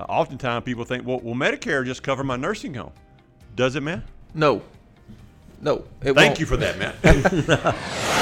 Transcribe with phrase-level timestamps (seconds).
[0.00, 2.92] Uh, oftentimes people think, well, will Medicare just cover my nursing home?
[3.54, 4.02] Does it, man?
[4.32, 4.62] No.
[5.60, 5.84] No.
[6.00, 6.40] It Thank won't.
[6.40, 6.94] you for that, man.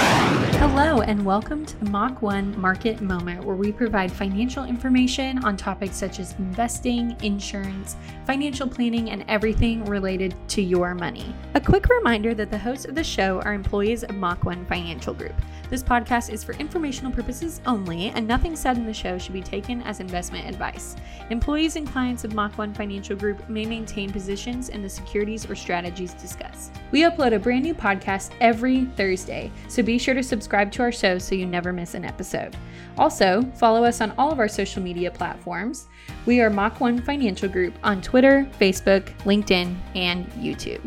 [0.59, 5.57] Hello, and welcome to the Mach 1 Market Moment, where we provide financial information on
[5.57, 7.95] topics such as investing, insurance,
[8.27, 11.33] financial planning, and everything related to your money.
[11.55, 15.15] A quick reminder that the hosts of the show are employees of Mach 1 Financial
[15.15, 15.35] Group.
[15.71, 19.43] This podcast is for informational purposes only, and nothing said in the show should be
[19.43, 20.97] taken as investment advice.
[21.31, 25.55] Employees and clients of Mach 1 Financial Group may maintain positions in the securities or
[25.55, 26.73] strategies discussed.
[26.91, 30.93] We upload a brand new podcast every Thursday, so be sure to subscribe to our
[30.93, 32.57] show so you never miss an episode.
[32.97, 35.89] Also, follow us on all of our social media platforms.
[36.27, 40.81] We are Mach 1 Financial Group on Twitter, Facebook, LinkedIn, and YouTube.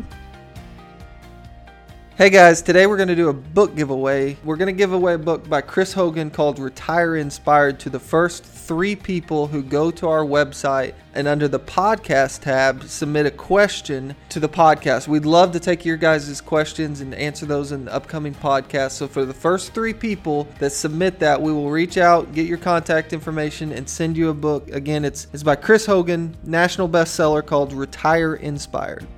[2.22, 4.36] Hey guys, today we're going to do a book giveaway.
[4.44, 7.98] We're going to give away a book by Chris Hogan called Retire Inspired to the
[7.98, 13.30] first three people who go to our website and under the podcast tab submit a
[13.32, 15.08] question to the podcast.
[15.08, 18.92] We'd love to take your guys' questions and answer those in the upcoming podcast.
[18.92, 22.56] So for the first three people that submit that, we will reach out, get your
[22.56, 24.70] contact information, and send you a book.
[24.70, 29.08] Again, it's it's by Chris Hogan, national bestseller called Retire Inspired.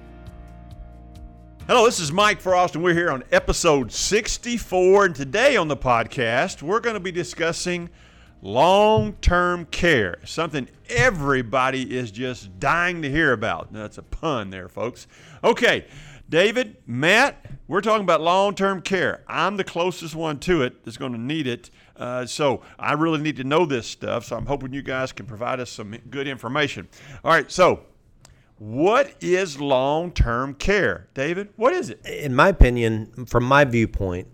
[1.66, 5.06] Hello, this is Mike Frost, and we're here on episode 64.
[5.06, 7.88] And today on the podcast, we're going to be discussing
[8.42, 13.72] long term care, something everybody is just dying to hear about.
[13.72, 15.06] That's a pun there, folks.
[15.42, 15.86] Okay,
[16.28, 19.24] David, Matt, we're talking about long term care.
[19.26, 21.70] I'm the closest one to it that's going to need it.
[21.96, 24.26] Uh, so I really need to know this stuff.
[24.26, 26.88] So I'm hoping you guys can provide us some good information.
[27.24, 27.86] All right, so
[28.58, 31.08] what is long term care?
[31.14, 32.04] David, what is it?
[32.06, 34.28] in my opinion, from my viewpoint,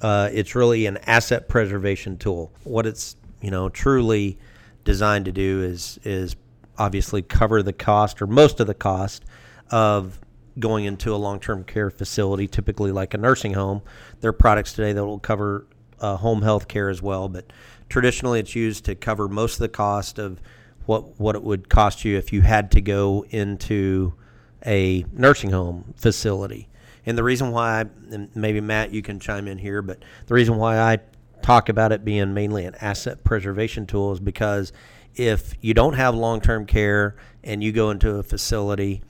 [0.00, 2.52] uh, it's really an asset preservation tool.
[2.64, 4.38] What it's you know truly
[4.84, 6.36] designed to do is is
[6.78, 9.24] obviously cover the cost or most of the cost
[9.70, 10.18] of
[10.58, 13.82] going into a long term care facility, typically like a nursing home.
[14.20, 15.66] There are products today that will cover
[16.00, 17.52] uh, home health care as well, but
[17.88, 20.40] traditionally it's used to cover most of the cost of
[20.86, 24.14] what what it would cost you if you had to go into
[24.64, 26.68] a nursing home facility.
[27.04, 27.86] And the reason why,
[28.34, 30.98] maybe Matt, you can chime in here, but the reason why I
[31.42, 34.72] talk about it being mainly an asset preservation tool is because
[35.14, 39.02] if you don't have long term care and you go into a facility,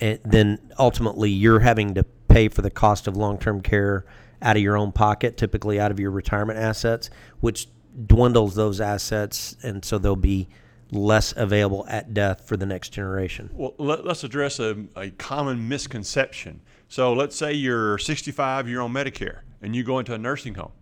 [0.00, 4.04] and then ultimately you're having to pay for the cost of long term care
[4.40, 7.68] out of your own pocket, typically out of your retirement assets, which
[8.06, 10.48] dwindles those assets, and so they'll be
[10.90, 13.50] less available at death for the next generation.
[13.52, 16.60] Well, let, us address a, a common misconception.
[16.88, 20.72] So let's say you're 65, you're on Medicare, and you go into a nursing home.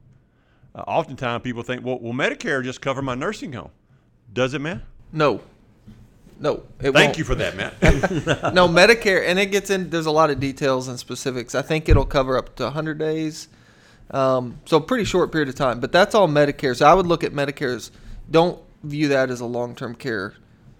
[0.75, 3.71] Uh, oftentimes people think, well, will Medicare just cover my nursing home?
[4.33, 4.83] Does it, man?
[5.13, 5.41] No.
[6.41, 6.65] No.
[6.81, 7.19] It Thank won't.
[7.19, 7.81] you for that, Matt.
[8.55, 9.89] no Medicare, and it gets in.
[9.91, 11.55] There's a lot of details and specifics.
[11.55, 13.49] I think it'll cover up to 100 days,
[14.11, 15.81] um, so pretty short period of time.
[15.81, 16.77] But that's all Medicare.
[16.77, 17.93] So I would look at Medicare's.
[18.31, 20.35] Don't view that as a long-term care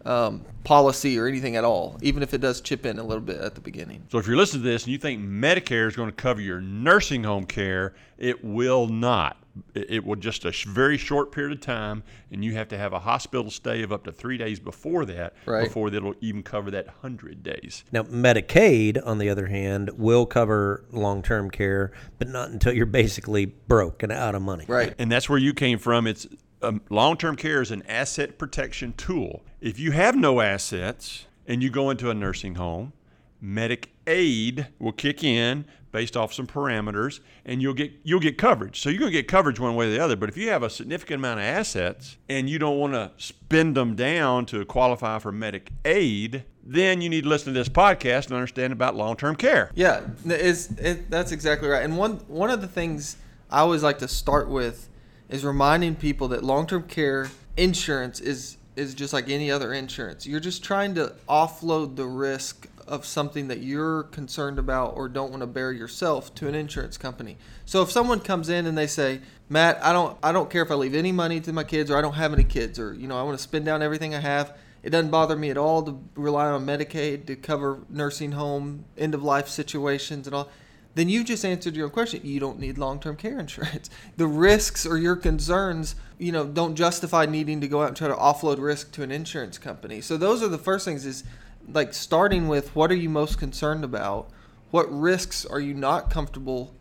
[0.05, 3.39] um, policy or anything at all, even if it does chip in a little bit
[3.41, 4.03] at the beginning.
[4.11, 6.61] so if you're listening to this and you think Medicare is going to cover your
[6.61, 9.39] nursing home care, it will not.
[9.75, 12.77] It, it will just a sh- very short period of time, and you have to
[12.79, 15.65] have a hospital stay of up to three days before that, Right.
[15.65, 17.85] before it'll even cover that 100 days.
[17.93, 22.85] Now, Medicaid, on the other hand, will cover long term care, but not until you're
[22.85, 24.65] basically broke and out of money.
[24.69, 24.93] Right.
[24.99, 26.07] And that's where you came from.
[26.07, 26.27] It's
[26.65, 29.43] um, long-term care is an asset protection tool.
[29.61, 32.93] If you have no assets and you go into a nursing home,
[33.41, 38.81] Medic Aid will kick in based off some parameters, and you'll get you'll get coverage.
[38.81, 40.17] So you're gonna get coverage one way or the other.
[40.17, 43.77] But if you have a significant amount of assets and you don't want to spend
[43.77, 48.27] them down to qualify for Medic Aid, then you need to listen to this podcast
[48.27, 49.71] and understand about long-term care.
[49.75, 51.85] Yeah, is it, that's exactly right.
[51.85, 53.17] And one one of the things
[53.51, 54.89] I always like to start with
[55.35, 60.27] is reminding people that long-term care insurance is is just like any other insurance.
[60.27, 65.31] You're just trying to offload the risk of something that you're concerned about or don't
[65.31, 67.37] want to bear yourself to an insurance company.
[67.65, 70.71] So if someone comes in and they say, "Matt, I don't I don't care if
[70.71, 73.09] I leave any money to my kids or I don't have any kids or you
[73.09, 75.83] know, I want to spend down everything I have." It doesn't bother me at all
[75.83, 80.49] to rely on Medicaid to cover nursing home, end of life situations, and all.
[80.95, 82.21] Then you've just answered your own question.
[82.23, 83.91] You don't need long term care insurance.
[84.17, 88.09] The risks or your concerns, you know, don't justify needing to go out and try
[88.09, 90.01] to offload risk to an insurance company.
[90.01, 91.25] So those are the first things is
[91.73, 94.31] like starting with what are you most concerned about?
[94.71, 96.75] What risks are you not comfortable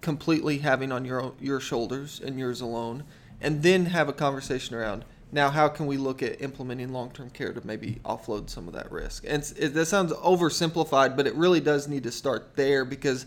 [0.00, 3.04] completely having on your your shoulders and yours alone?
[3.42, 7.52] And then have a conversation around Now, how can we look at implementing long-term care
[7.52, 9.24] to maybe offload some of that risk?
[9.26, 13.26] And it, that sounds oversimplified, but it really does need to start there because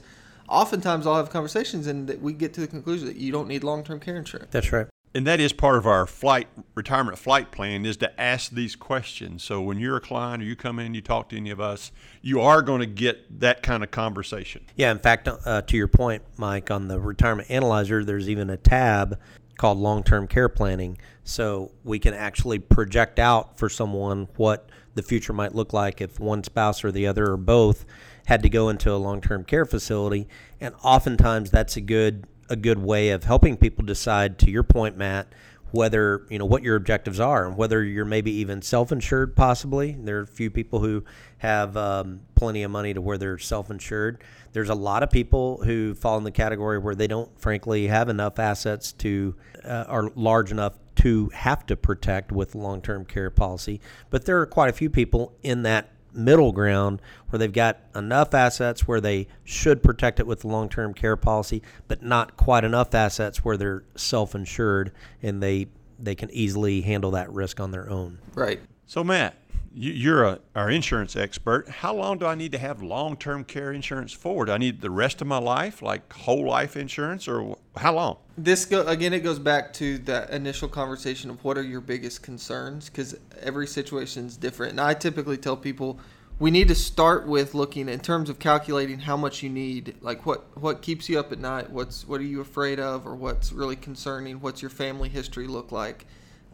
[0.53, 3.63] oftentimes I'll have conversations and that we get to the conclusion that you don't need
[3.63, 4.49] long-term care insurance.
[4.51, 4.87] That's right.
[5.15, 9.43] And that is part of our flight retirement flight plan is to ask these questions.
[9.43, 11.91] So when you're a client or you come in, you talk to any of us,
[12.21, 14.65] you are going to get that kind of conversation.
[14.75, 18.57] Yeah, in fact, uh, to your point, Mike, on the retirement analyzer, there's even a
[18.57, 19.19] tab
[19.57, 20.97] called long term care planning.
[21.23, 26.19] So we can actually project out for someone what the future might look like if
[26.19, 27.85] one spouse or the other or both
[28.25, 30.27] had to go into a long term care facility.
[30.59, 34.97] And oftentimes that's a good a good way of helping people decide to your point,
[34.97, 35.27] Matt,
[35.73, 40.19] whether you know what your objectives are and whether you're maybe even self-insured possibly there
[40.19, 41.03] are a few people who
[41.39, 45.95] have um, plenty of money to where they're self-insured there's a lot of people who
[45.95, 49.33] fall in the category where they don't frankly have enough assets to
[49.65, 53.79] uh, are large enough to have to protect with long-term care policy
[54.09, 58.33] but there are quite a few people in that middle ground where they've got enough
[58.33, 62.93] assets where they should protect it with long term care policy, but not quite enough
[62.93, 64.91] assets where they're self insured
[65.21, 65.67] and they
[65.99, 68.19] they can easily handle that risk on their own.
[68.33, 68.61] Right.
[68.85, 69.42] So Matt, you,
[69.73, 71.67] you're a, our insurance expert.
[71.67, 74.45] How long do I need to have long-term care insurance for?
[74.45, 78.17] Do I need the rest of my life, like whole life insurance, or how long?
[78.37, 79.13] This go again.
[79.13, 83.67] It goes back to that initial conversation of what are your biggest concerns because every
[83.67, 84.71] situation is different.
[84.71, 85.99] And I typically tell people
[86.39, 89.95] we need to start with looking in terms of calculating how much you need.
[90.01, 91.69] Like what what keeps you up at night?
[91.69, 94.39] What's what are you afraid of, or what's really concerning?
[94.39, 96.05] What's your family history look like?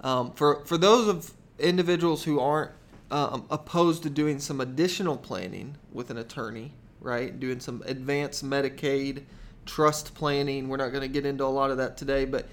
[0.02, 2.72] Um, for for those of individuals who aren't
[3.12, 7.40] um, opposed to doing some additional planning with an attorney, right?
[7.40, 9.24] Doing some advanced Medicaid
[9.66, 10.68] trust planning.
[10.68, 12.48] We're not going to get into a lot of that today, but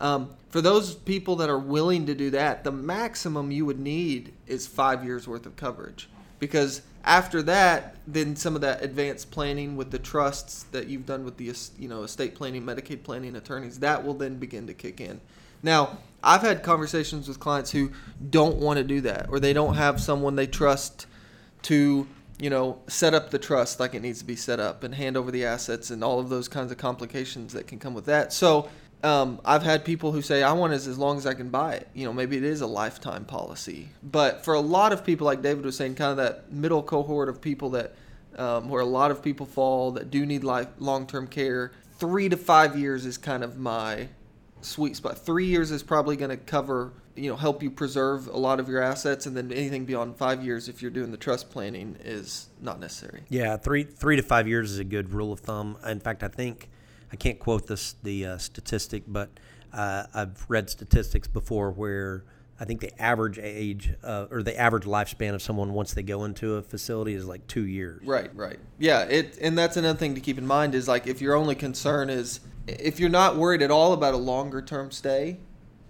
[0.00, 4.32] um, for those people that are willing to do that, the maximum you would need
[4.46, 6.08] is five years worth of coverage.
[6.38, 11.24] Because after that, then some of that advanced planning with the trusts that you've done
[11.24, 15.00] with the you know estate planning, Medicaid planning attorneys, that will then begin to kick
[15.00, 15.20] in.
[15.62, 17.92] Now, I've had conversations with clients who
[18.28, 21.06] don't want to do that, or they don't have someone they trust
[21.62, 22.06] to
[22.40, 25.16] you know, set up the trust like it needs to be set up and hand
[25.16, 28.32] over the assets and all of those kinds of complications that can come with that.
[28.32, 28.70] So
[29.02, 31.74] um, I've had people who say, I want it as long as I can buy
[31.74, 31.88] it.
[31.94, 33.88] You know, maybe it is a lifetime policy.
[34.02, 37.28] But for a lot of people, like David was saying, kind of that middle cohort
[37.28, 37.94] of people that,
[38.36, 42.38] um, where a lot of people fall that do need life, long-term care, three to
[42.38, 44.08] five years is kind of my
[44.62, 45.18] sweet spot.
[45.18, 48.68] Three years is probably going to cover, you know, help you preserve a lot of
[48.68, 52.48] your assets, and then anything beyond five years, if you're doing the trust planning, is
[52.60, 53.22] not necessary.
[53.28, 55.78] Yeah, three three to five years is a good rule of thumb.
[55.86, 56.68] In fact, I think
[57.12, 59.30] I can't quote this the uh, statistic, but
[59.72, 62.24] uh, I've read statistics before where
[62.58, 66.24] I think the average age uh, or the average lifespan of someone once they go
[66.24, 68.04] into a facility is like two years.
[68.04, 68.58] Right, right.
[68.78, 71.54] Yeah, it and that's another thing to keep in mind is like if your only
[71.54, 72.40] concern is
[72.78, 75.38] if you're not worried at all about a longer term stay,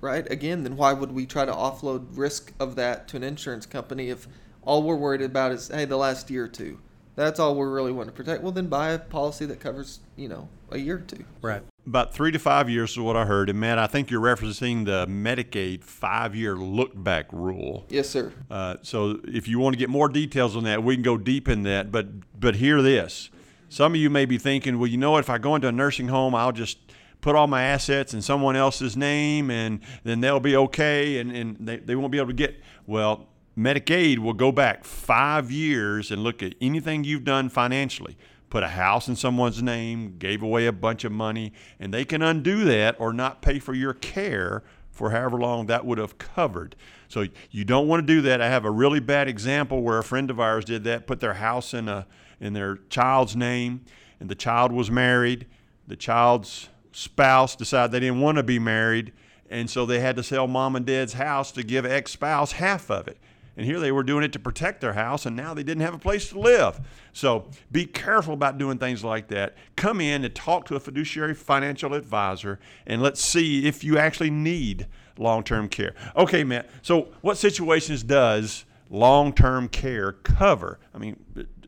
[0.01, 0.31] right?
[0.31, 4.11] Again, then why would we try to offload risk of that to an insurance company
[4.11, 4.27] if
[4.63, 6.79] all we're worried about is hey the last year or two?
[7.17, 8.43] That's all we're really wanting to protect.
[8.43, 11.25] Well, then buy a policy that covers you know a year or two.
[11.43, 11.63] Right.
[11.87, 13.51] About three to five years is what I heard.
[13.51, 17.87] And Matt, I think you're referencing the Medicaid five-year look-back rule.
[17.89, 18.33] Yes, sir.
[18.51, 21.49] Uh, so if you want to get more details on that, we can go deep
[21.49, 21.91] in that.
[21.91, 23.31] But but hear this:
[23.71, 25.21] some of you may be thinking, well, you know, what?
[25.21, 26.79] if I go into a nursing home, I'll just
[27.21, 31.57] put all my assets in someone else's name, and then they'll be okay, and, and
[31.61, 33.29] they, they won't be able to get well.
[33.57, 38.17] Medicaid will go back five years and look at anything you've done financially.
[38.49, 42.23] Put a house in someone's name, gave away a bunch of money, and they can
[42.23, 46.75] undo that or not pay for your care for however long that would have covered.
[47.07, 48.41] So you don't want to do that.
[48.41, 51.35] I have a really bad example where a friend of ours did that, put their
[51.35, 52.07] house in a
[52.41, 53.85] in their child's name,
[54.19, 55.47] and the child was married.
[55.87, 59.13] The child's spouse decided they didn't want to be married,
[59.49, 63.09] and so they had to sell mom and dad's house to give ex-spouse half of
[63.09, 63.19] it.
[63.57, 65.93] And here they were doing it to protect their house, and now they didn't have
[65.93, 66.81] a place to live.
[67.13, 69.57] So be careful about doing things like that.
[69.77, 74.31] Come in and talk to a fiduciary financial advisor, and let's see if you actually
[74.31, 74.87] need
[75.19, 75.95] long term care.
[76.17, 80.79] Okay, Matt, so what situations does long term care cover?
[80.95, 81.17] I mean,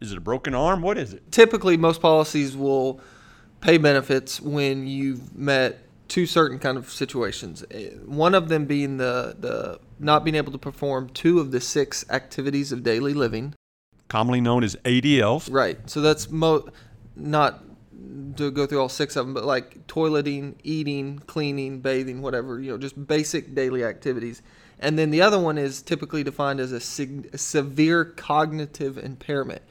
[0.00, 0.82] is it a broken arm?
[0.82, 1.32] What is it?
[1.32, 3.00] Typically, most policies will
[3.60, 7.64] pay benefits when you've met two certain kind of situations.
[7.70, 11.60] Eh, One of them being the the not being able to perform two of the
[11.60, 13.54] six activities of daily living.
[14.08, 15.50] Commonly known as ADLs.
[15.50, 15.78] Right.
[15.88, 16.68] So that's mo
[17.16, 17.64] not
[18.36, 22.70] to go through all six of them, but like toileting, eating, cleaning, bathing, whatever, you
[22.70, 24.42] know, just basic daily activities.
[24.82, 29.62] And then the other one is typically defined as a, sig- a severe cognitive impairment.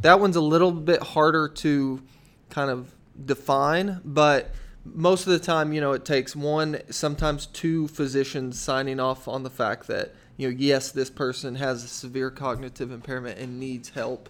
[0.00, 2.02] That one's a little bit harder to
[2.50, 2.94] kind of
[3.26, 9.00] define, but most of the time, you know, it takes one, sometimes two physicians signing
[9.00, 13.38] off on the fact that, you know, yes, this person has a severe cognitive impairment
[13.38, 14.28] and needs help,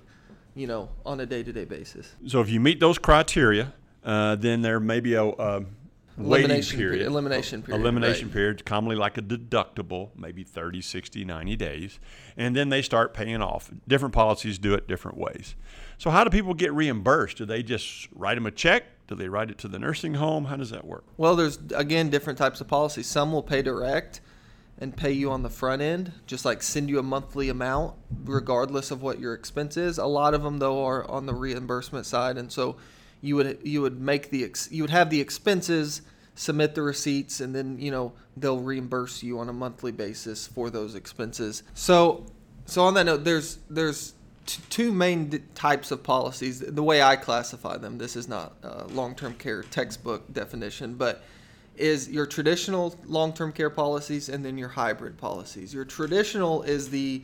[0.54, 2.12] you know, on a day to day basis.
[2.26, 5.83] So if you meet those criteria, uh, then there may be a, a waiting
[6.18, 6.92] Elimination period.
[6.92, 8.34] period, elimination period, Elimination right.
[8.34, 11.98] period, commonly like a deductible, maybe 30, 60, 90 days.
[12.36, 13.70] And then they start paying off.
[13.88, 15.56] Different policies do it different ways.
[15.98, 17.38] So how do people get reimbursed?
[17.38, 18.84] Do they just write them a check?
[19.06, 20.46] Do they write it to the nursing home?
[20.46, 21.04] How does that work?
[21.16, 23.06] Well, there's again different types of policies.
[23.06, 24.20] Some will pay direct
[24.78, 27.94] and pay you on the front end, just like send you a monthly amount
[28.24, 29.98] regardless of what your expense is.
[29.98, 32.76] A lot of them though are on the reimbursement side, and so
[33.24, 36.02] you would you would make the ex, you would have the expenses,
[36.34, 40.68] submit the receipts, and then you know they'll reimburse you on a monthly basis for
[40.68, 41.62] those expenses.
[41.72, 42.26] So
[42.66, 44.12] so on that note, there's there's
[44.44, 46.60] t- two main d- types of policies.
[46.60, 51.22] The way I classify them, this is not a long-term care textbook definition, but
[51.76, 55.72] is your traditional long-term care policies and then your hybrid policies.
[55.72, 57.22] Your traditional is the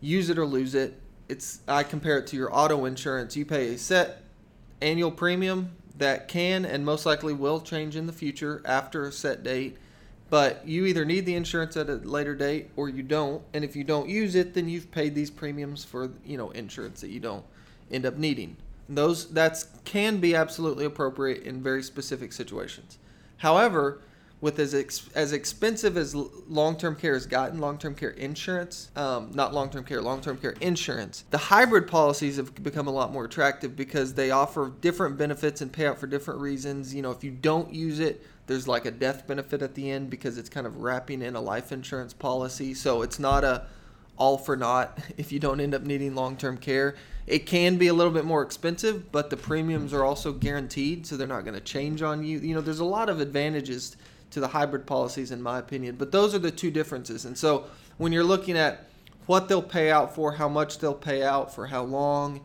[0.00, 0.98] use it or lose it.
[1.28, 3.36] It's I compare it to your auto insurance.
[3.36, 4.22] You pay a set
[4.80, 9.42] annual premium that can and most likely will change in the future after a set
[9.42, 9.76] date.
[10.30, 13.42] But you either need the insurance at a later date or you don't.
[13.54, 17.00] And if you don't use it, then you've paid these premiums for you know insurance
[17.00, 17.44] that you don't
[17.90, 18.56] end up needing.
[18.88, 22.98] Those that's can be absolutely appropriate in very specific situations.
[23.38, 24.00] However,
[24.40, 29.52] with as ex- as expensive as long-term care has gotten, long-term care insurance, um, not
[29.52, 34.14] long-term care, long-term care insurance, the hybrid policies have become a lot more attractive because
[34.14, 36.94] they offer different benefits and pay out for different reasons.
[36.94, 40.08] You know, if you don't use it, there's like a death benefit at the end
[40.08, 42.74] because it's kind of wrapping in a life insurance policy.
[42.74, 43.66] So it's not a
[44.16, 46.94] all for naught if you don't end up needing long-term care.
[47.26, 51.16] It can be a little bit more expensive, but the premiums are also guaranteed, so
[51.16, 52.38] they're not going to change on you.
[52.38, 53.98] You know, there's a lot of advantages
[54.30, 57.24] to the hybrid policies in my opinion, but those are the two differences.
[57.24, 57.64] And so
[57.96, 58.84] when you're looking at
[59.26, 62.40] what they'll pay out for, how much they'll pay out for how long,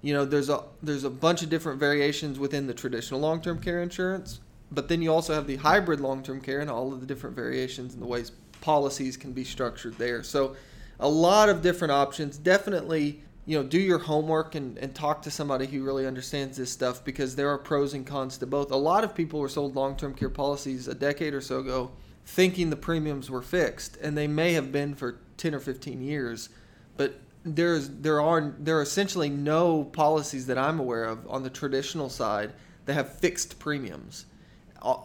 [0.00, 3.82] you know, there's a there's a bunch of different variations within the traditional long-term care
[3.82, 7.36] insurance, but then you also have the hybrid long-term care and all of the different
[7.36, 10.22] variations and the ways policies can be structured there.
[10.22, 10.56] So
[11.00, 12.38] a lot of different options.
[12.38, 16.70] Definitely, you know, do your homework and, and talk to somebody who really understands this
[16.70, 18.70] stuff because there are pros and cons to both.
[18.70, 21.90] A lot of people were sold long term care policies a decade or so ago
[22.24, 26.48] thinking the premiums were fixed, and they may have been for 10 or 15 years,
[26.96, 31.50] but there's there are there are essentially no policies that I'm aware of on the
[31.50, 32.52] traditional side
[32.86, 34.26] that have fixed premiums.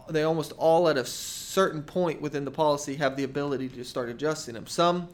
[0.08, 4.08] They almost all at a certain point within the policy have the ability to start
[4.08, 4.66] adjusting them.
[4.66, 5.08] Some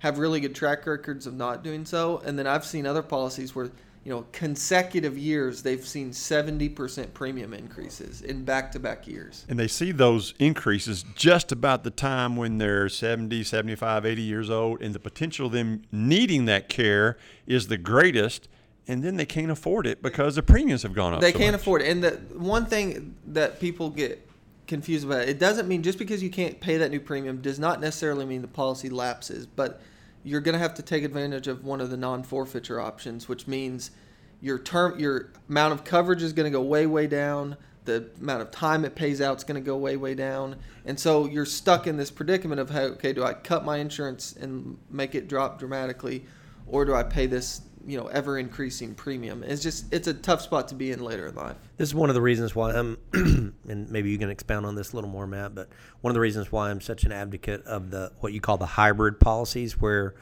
[0.00, 3.54] have really good track records of not doing so, and then I've seen other policies
[3.54, 3.70] where
[4.04, 9.44] you know consecutive years they've seen 70% premium increases in back-to-back years.
[9.48, 14.50] And they see those increases just about the time when they're 70, 75, 80 years
[14.50, 18.48] old, and the potential of them needing that care is the greatest,
[18.86, 21.20] and then they can't afford it because the premiums have gone up.
[21.20, 21.62] They so can't much.
[21.62, 21.88] afford it.
[21.88, 24.25] And the one thing that people get
[24.66, 27.80] confused about, it doesn't mean just because you can't pay that new premium does not
[27.80, 29.80] necessarily mean the policy lapses, but
[30.24, 33.92] you're going to have to take advantage of one of the non-forfeiture options, which means
[34.40, 37.56] your term your amount of coverage is going to go way way down.
[37.84, 40.98] The amount of time it pays out is going to go way way down, and
[40.98, 44.76] so you're stuck in this predicament of, hey, okay, do I cut my insurance and
[44.90, 46.26] make it drop dramatically,
[46.66, 49.42] or do I pay this you know ever increasing premium?
[49.42, 51.56] It's just it's a tough spot to be in later in life.
[51.76, 54.92] This is one of the reasons why I'm, and maybe you can expound on this
[54.92, 55.54] a little more, Matt.
[55.54, 55.68] But
[56.00, 58.66] one of the reasons why I'm such an advocate of the what you call the
[58.66, 60.14] hybrid policies, where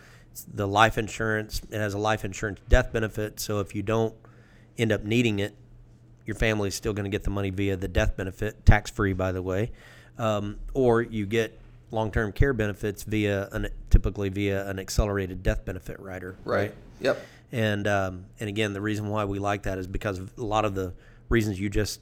[0.53, 3.41] the life insurance it has a life insurance death benefit.
[3.41, 4.15] So if you don't
[4.77, 5.55] end up needing it,
[6.27, 9.13] your family is still going to get the money via the death benefit, tax free,
[9.13, 9.73] by the way,
[10.19, 11.59] um, or you get
[11.91, 16.75] long term care benefits via an typically via an accelerated death benefit rider, right?
[17.01, 17.25] Yep.
[17.55, 20.65] And um, and again, the reason why we like that is because of a lot
[20.65, 20.93] of the
[21.29, 22.01] reasons you just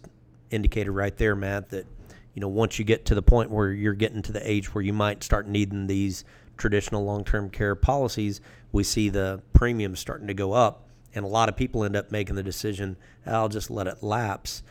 [0.51, 1.69] indicated right there, Matt.
[1.69, 1.85] That
[2.33, 4.83] you know, once you get to the point where you're getting to the age where
[4.83, 6.25] you might start needing these
[6.57, 8.41] traditional long-term care policies,
[8.73, 12.11] we see the premiums starting to go up, and a lot of people end up
[12.11, 14.63] making the decision, "I'll just let it lapse."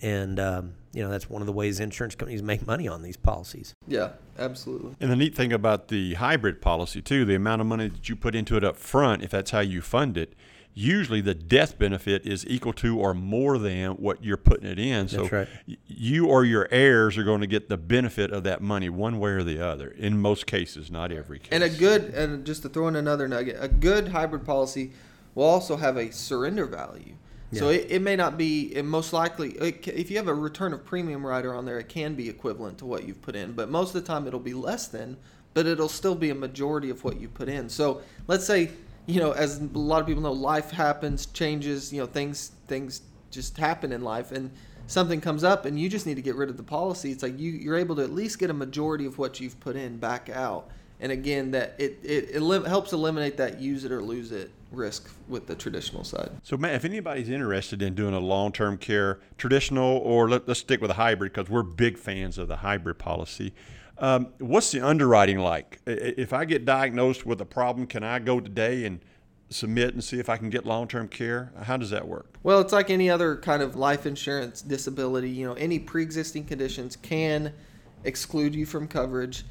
[0.00, 3.16] And um, you know, that's one of the ways insurance companies make money on these
[3.16, 3.74] policies.
[3.86, 4.10] Yeah.
[4.38, 4.94] Absolutely.
[5.00, 8.16] And the neat thing about the hybrid policy too, the amount of money that you
[8.16, 10.34] put into it up front, if that's how you fund it,
[10.74, 15.08] usually the death benefit is equal to or more than what you're putting it in.
[15.08, 15.48] So That's right.
[15.88, 19.30] you or your heirs are going to get the benefit of that money one way
[19.30, 19.88] or the other.
[19.88, 21.48] In most cases, not every case.
[21.50, 24.92] And a good, and just to throw in another nugget, a good hybrid policy
[25.34, 27.14] will also have a surrender value.
[27.52, 30.74] So it, it may not be, and most likely, it, if you have a return
[30.74, 33.52] of premium rider on there, it can be equivalent to what you've put in.
[33.52, 35.16] But most of the time, it'll be less than,
[35.54, 37.70] but it'll still be a majority of what you put in.
[37.70, 38.70] So let's say,
[39.06, 43.00] you know, as a lot of people know, life happens, changes, you know, things things
[43.30, 44.50] just happen in life, and
[44.86, 47.10] something comes up, and you just need to get rid of the policy.
[47.10, 49.74] It's like you you're able to at least get a majority of what you've put
[49.74, 50.68] in back out.
[51.00, 55.10] And again, that it it elim- helps eliminate that use it or lose it risk
[55.28, 56.30] with the traditional side.
[56.42, 60.58] So, Matt, if anybody's interested in doing a long term care, traditional, or let, us
[60.58, 63.54] stick with a hybrid because we're big fans of the hybrid policy.
[63.98, 65.80] Um, what's the underwriting like?
[65.86, 69.00] If I get diagnosed with a problem, can I go today and
[69.50, 71.52] submit and see if I can get long term care?
[71.62, 72.36] How does that work?
[72.42, 75.30] Well, it's like any other kind of life insurance disability.
[75.30, 77.52] You know, any pre-existing conditions can
[78.04, 79.44] exclude you from coverage,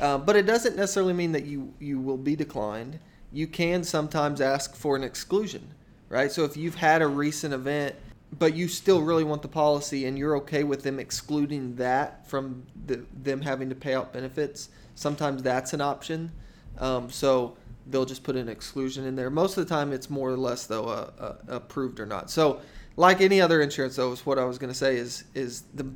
[0.00, 2.98] uh, but it doesn't necessarily mean that you you will be declined.
[3.34, 5.74] You can sometimes ask for an exclusion,
[6.08, 6.30] right?
[6.30, 7.96] So if you've had a recent event,
[8.38, 12.62] but you still really want the policy, and you're okay with them excluding that from
[12.86, 16.30] the, them having to pay out benefits, sometimes that's an option.
[16.78, 17.56] Um, so
[17.88, 19.30] they'll just put an exclusion in there.
[19.30, 22.30] Most of the time, it's more or less though uh, uh, approved or not.
[22.30, 22.60] So,
[22.96, 25.86] like any other insurance, though, is what I was going to say is is the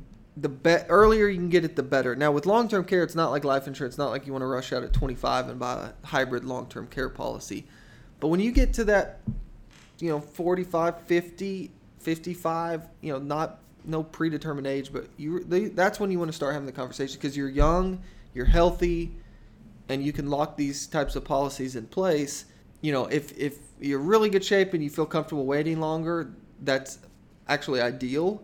[0.41, 2.15] the be- earlier you can get it, the better.
[2.15, 3.93] Now, with long term care, it's not like life insurance.
[3.93, 6.67] It's not like you want to rush out at 25 and buy a hybrid long
[6.67, 7.67] term care policy.
[8.19, 9.21] But when you get to that,
[9.99, 15.99] you know, 45, 50, 55, you know, not no predetermined age, but you they, that's
[15.99, 18.01] when you want to start having the conversation because you're young,
[18.33, 19.15] you're healthy,
[19.89, 22.45] and you can lock these types of policies in place.
[22.81, 26.99] You know, if if you're really good shape and you feel comfortable waiting longer, that's
[27.47, 28.43] actually ideal.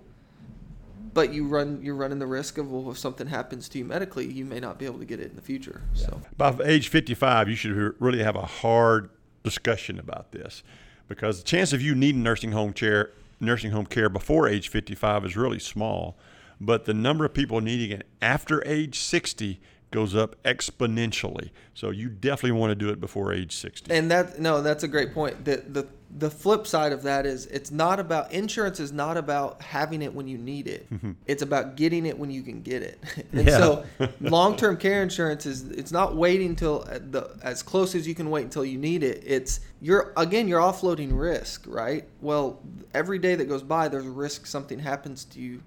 [1.15, 4.31] But you run you're running the risk of well, if something happens to you medically,
[4.31, 5.81] you may not be able to get it in the future.
[5.93, 9.09] So By age 55, you should really have a hard
[9.41, 10.61] discussion about this
[11.07, 15.25] because the chance of you needing nursing home care, nursing home care before age 55
[15.25, 16.17] is really small,
[16.59, 19.59] but the number of people needing it after age 60
[19.91, 21.51] goes up exponentially.
[21.73, 23.93] So you definitely want to do it before age 60.
[23.93, 25.45] and that no, that's a great point.
[25.45, 29.61] The the the flip side of that is it's not about insurance is not about
[29.61, 30.89] having it when you need it.
[30.93, 31.11] Mm-hmm.
[31.25, 32.99] it's about getting it when you can get it.
[33.33, 33.57] and Yeah.
[33.57, 33.85] so
[34.21, 38.29] long-term care insurance is it's not waiting till uh, the as close as you can
[38.29, 39.23] wait until you need it.
[39.25, 42.05] It's you're again you're offloading risk, right?
[42.21, 42.61] Well,
[42.93, 45.61] every day that goes by there's a risk something happens to you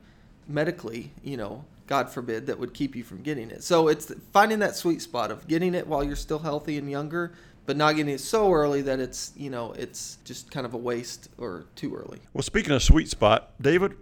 [0.47, 3.65] medically, you know, God forbid, that would keep you from getting it.
[3.65, 7.33] So it's finding that sweet spot of getting it while you're still healthy and younger,
[7.67, 10.79] but not getting it so early that it's, you know, it's just kind of a
[10.79, 12.21] waste or too early.
[12.35, 13.95] Well, speaking of sweet spot, David,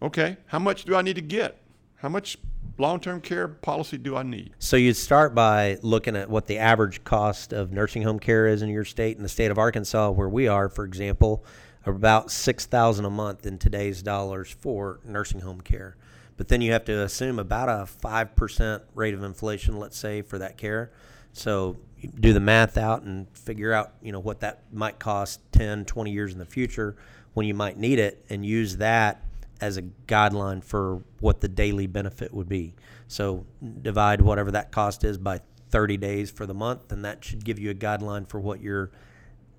[0.00, 1.60] okay, how much do I need to get?
[1.96, 2.38] How much
[2.78, 4.52] long term care policy do I need?
[4.58, 8.62] So you'd start by looking at what the average cost of nursing home care is
[8.62, 9.16] in your state.
[9.16, 11.44] In the state of Arkansas, where we are, for example,
[11.84, 15.96] about six thousand a month in today's dollars for nursing home care.
[16.36, 20.22] But then you have to assume about a five percent rate of inflation, let's say,
[20.22, 20.90] for that care.
[21.32, 21.76] So
[22.20, 26.10] do the math out and figure out, you know, what that might cost 10, 20
[26.10, 26.96] years in the future
[27.34, 29.22] when you might need it, and use that
[29.60, 32.74] as a guideline for what the daily benefit would be.
[33.08, 33.44] So
[33.82, 37.58] divide whatever that cost is by 30 days for the month, and that should give
[37.58, 38.90] you a guideline for what your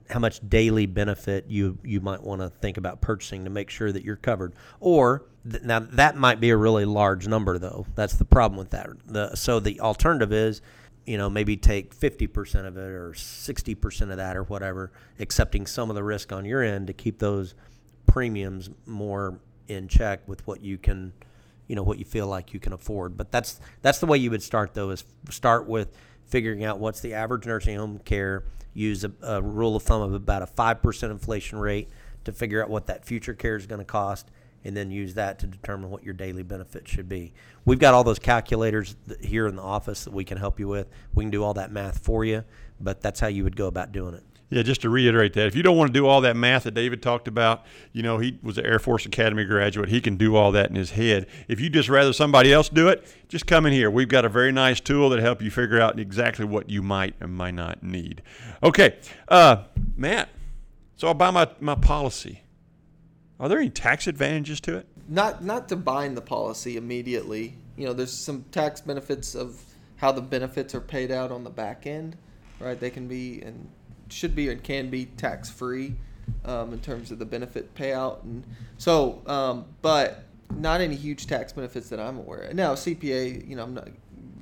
[0.09, 3.91] how much daily benefit you you might want to think about purchasing to make sure
[3.91, 4.53] that you're covered.
[4.79, 7.85] Or th- now that might be a really large number though.
[7.95, 8.89] That's the problem with that.
[9.05, 10.61] The so the alternative is
[11.05, 15.89] you know maybe take 50% of it or 60% of that or whatever accepting some
[15.89, 17.55] of the risk on your end to keep those
[18.05, 21.13] premiums more in check with what you can
[21.67, 23.17] you know what you feel like you can afford.
[23.17, 26.99] But that's that's the way you would start though is start with figuring out what's
[26.99, 31.09] the average nursing home care use a, a rule of thumb of about a 5%
[31.09, 31.89] inflation rate
[32.25, 34.29] to figure out what that future care is going to cost
[34.63, 37.33] and then use that to determine what your daily benefit should be.
[37.65, 40.87] We've got all those calculators here in the office that we can help you with.
[41.15, 42.43] We can do all that math for you
[42.79, 45.55] but that's how you would go about doing it Yeah, just to reiterate that, if
[45.55, 48.39] you don't want to do all that math that David talked about, you know, he
[48.41, 49.89] was an Air Force Academy graduate.
[49.89, 51.27] He can do all that in his head.
[51.49, 53.91] If you just rather somebody else do it, just come in here.
[53.91, 57.15] We've got a very nice tool that help you figure out exactly what you might
[57.19, 58.21] and might not need.
[58.63, 58.95] Okay,
[59.27, 59.63] uh,
[59.97, 60.29] Matt.
[60.95, 62.41] So I'll buy my, my policy.
[63.39, 64.87] Are there any tax advantages to it?
[65.09, 67.57] Not not to bind the policy immediately.
[67.75, 69.61] You know, there's some tax benefits of
[69.97, 72.17] how the benefits are paid out on the back end,
[72.59, 72.79] right?
[72.79, 73.69] They can be and
[74.09, 75.95] should be and can be tax free.
[76.45, 78.43] um, in terms of the benefit payout, and
[78.77, 82.53] so, um, but not any huge tax benefits that I'm aware of.
[82.53, 83.87] Now, CPA, you know, I'm not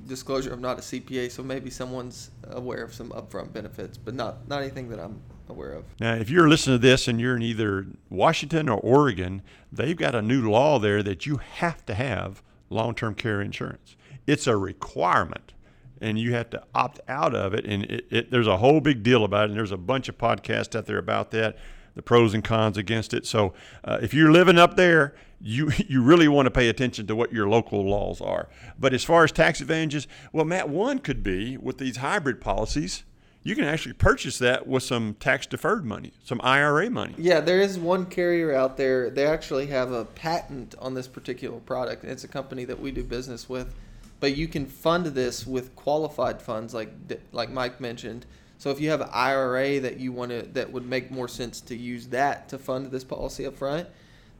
[0.06, 0.52] disclosure.
[0.52, 4.62] I'm not a CPA, so maybe someone's aware of some upfront benefits, but not not
[4.62, 5.84] anything that I'm aware of.
[6.00, 10.14] Now, if you're listening to this and you're in either Washington or Oregon, they've got
[10.14, 13.96] a new law there that you have to have long-term care insurance.
[14.26, 15.52] It's a requirement
[16.00, 17.64] and you have to opt out of it.
[17.64, 19.50] And it, it, there's a whole big deal about it.
[19.50, 21.56] And there's a bunch of podcasts out there about that,
[21.94, 23.26] the pros and cons against it.
[23.26, 23.54] So
[23.84, 27.32] uh, if you're living up there, you you really want to pay attention to what
[27.32, 28.48] your local laws are.
[28.78, 33.04] But as far as tax advantages, well, Matt, one could be with these hybrid policies.
[33.42, 37.14] You can actually purchase that with some tax deferred money, some IRA money.
[37.16, 39.08] Yeah, there is one carrier out there.
[39.08, 42.02] They actually have a patent on this particular product.
[42.02, 43.72] It's a company that we do business with
[44.20, 46.90] but you can fund this with qualified funds like
[47.32, 48.26] like Mike mentioned.
[48.58, 51.60] So if you have an IRA that you want to that would make more sense
[51.62, 53.88] to use that to fund this policy up front,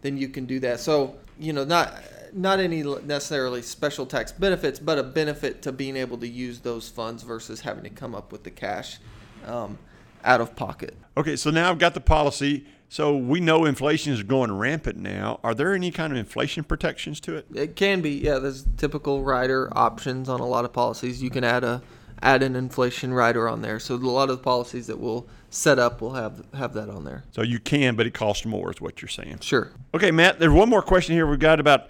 [0.03, 0.81] then you can do that.
[0.81, 1.95] So you know not
[2.33, 6.89] not any necessarily special tax benefits, but a benefit to being able to use those
[6.89, 8.99] funds versus having to come up with the cash
[9.47, 9.79] um,
[10.25, 10.97] out of pocket.
[11.17, 12.67] Okay, so now I've got the policy.
[12.89, 15.41] So we know inflation is going rampant now.
[15.43, 17.47] Are there any kind of inflation protections to it?
[17.55, 18.11] It can be.
[18.11, 21.23] Yeah, there's typical rider options on a lot of policies.
[21.23, 21.83] You can add a
[22.23, 23.79] add an inflation rider on there.
[23.79, 27.05] So a lot of the policies that we'll set up will have have that on
[27.05, 27.25] there.
[27.33, 29.41] So you can, but it costs more, is what you're saying.
[29.41, 29.73] Sure.
[29.95, 30.39] Okay, Matt.
[30.39, 31.89] There's one more question here we've got about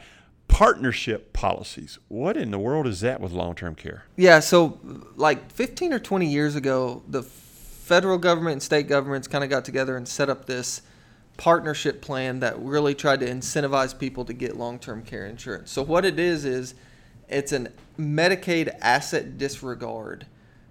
[0.49, 1.99] partnership policies.
[2.09, 4.05] What in the world is that with long-term care?
[4.17, 4.41] Yeah.
[4.41, 4.81] So
[5.17, 7.23] like 15 or 20 years ago, the
[7.87, 10.83] federal government and state governments kind of got together and set up this
[11.37, 15.71] partnership plan that really tried to incentivize people to get long-term care insurance.
[15.71, 16.75] So what it is is
[17.29, 20.27] it's an Medicaid asset disregard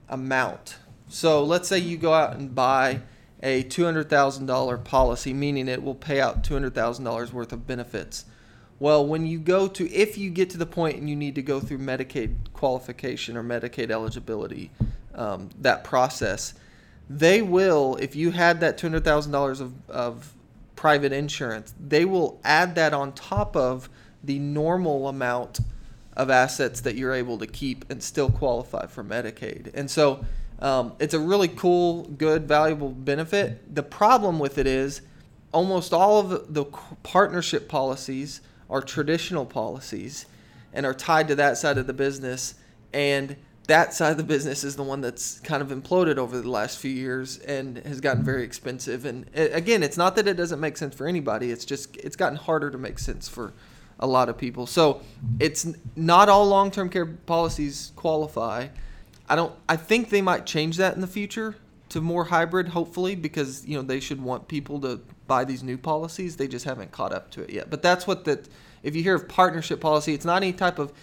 [0.09, 0.75] amount.
[1.07, 2.99] So let's say you go out and buy
[3.41, 8.25] a $200,000 policy, meaning it will pay out $200,000 worth of benefits.
[8.77, 11.41] Well, when you go to, if you get to the point and you need to
[11.41, 14.69] go through Medicaid qualification or Medicaid eligibility,
[15.13, 16.55] um, that process,
[17.09, 20.33] they will, if you had that two hundred thousand dollars of of
[20.75, 23.89] private insurance, they will add that on top of
[24.23, 25.59] the normal amount
[26.17, 29.71] of assets that you're able to keep and still qualify for Medicaid.
[29.73, 30.25] And so
[30.59, 33.75] um, it's a really cool, good, valuable benefit.
[33.75, 35.01] The problem with it is
[35.51, 36.65] almost all of the
[37.03, 40.25] partnership policies are traditional policies
[40.73, 42.55] and are tied to that side of the business.
[42.93, 43.35] And
[43.67, 46.77] that side of the business is the one that's kind of imploded over the last
[46.77, 49.05] few years and has gotten very expensive.
[49.05, 51.51] And again, it's not that it doesn't make sense for anybody.
[51.51, 53.53] It's just it's gotten harder to make sense for
[53.99, 54.67] a lot of people.
[54.67, 55.01] So
[55.39, 58.67] it's not all long-term care policies qualify.
[59.27, 59.53] I don't.
[59.67, 61.55] I think they might change that in the future
[61.89, 65.77] to more hybrid, hopefully, because you know they should want people to buy these new
[65.77, 66.35] policies.
[66.35, 67.69] They just haven't caught up to it yet.
[67.69, 68.47] But that's what that.
[68.83, 70.93] If you hear of partnership policy, it's not any type of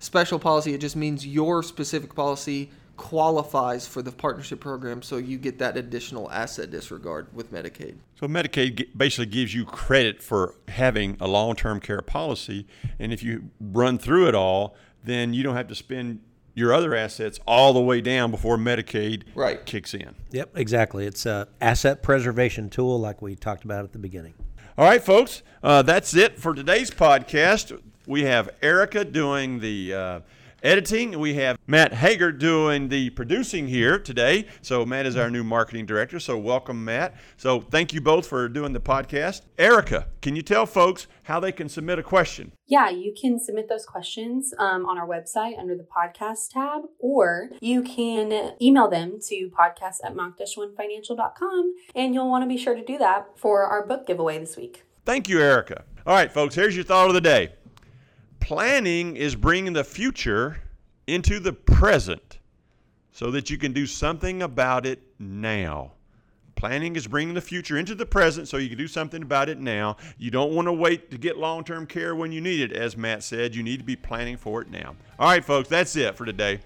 [0.00, 5.38] special policy, it just means your specific policy qualifies for the partnership program, so you
[5.38, 7.94] get that additional asset disregard with Medicaid.
[8.18, 12.66] So Medicaid basically gives you credit for having a long-term care policy,
[12.98, 16.20] and if you run through it all, then you don't have to spend
[16.54, 19.64] your other assets all the way down before Medicaid right.
[19.64, 20.14] kicks in.
[20.32, 21.06] Yep, exactly.
[21.06, 24.34] It's a asset preservation tool, like we talked about at the beginning.
[24.76, 27.80] All right, folks, uh, that's it for today's podcast
[28.10, 30.20] we have Erica doing the uh,
[30.64, 31.20] editing.
[31.20, 34.48] We have Matt Hager doing the producing here today.
[34.62, 36.18] So Matt is our new marketing director.
[36.18, 37.14] So welcome, Matt.
[37.36, 39.42] So thank you both for doing the podcast.
[39.58, 42.50] Erica, can you tell folks how they can submit a question?
[42.66, 47.50] Yeah, you can submit those questions um, on our website under the podcast tab, or
[47.60, 52.84] you can email them to podcast at mach-1financial.com, and you'll want to be sure to
[52.84, 54.82] do that for our book giveaway this week.
[55.04, 55.84] Thank you, Erica.
[56.04, 57.50] All right, folks, here's your thought of the day
[58.50, 60.60] planning is bringing the future
[61.06, 62.40] into the present
[63.12, 65.92] so that you can do something about it now.
[66.56, 69.60] Planning is bringing the future into the present so you can do something about it
[69.60, 69.96] now.
[70.18, 72.72] You don't want to wait to get long term care when you need it.
[72.72, 74.96] As Matt said, you need to be planning for it now.
[75.20, 76.58] All right, folks, that's it for today.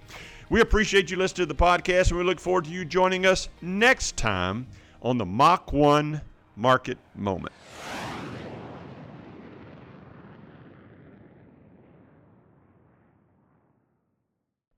[0.49, 3.51] We appreciate you listening to the podcast and we look forward to you joining us
[3.61, 4.69] next time
[5.03, 6.23] on the Mach 1
[6.57, 7.53] Market Moment.